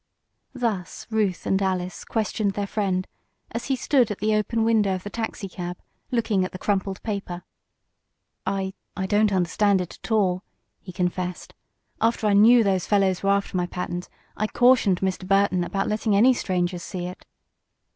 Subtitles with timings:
[0.55, 3.07] Thus Ruth and Alice questioned their friend,
[3.51, 5.77] as he stood at the open window of the taxicab,
[6.09, 7.43] looking at the crumpled paper.
[8.43, 10.41] "I I don't understand it all,"
[10.79, 11.53] he confessed.
[12.01, 15.27] "After I knew those fellows were after my patent I cautioned Mr.
[15.27, 17.23] Burton about letting any strangers see it."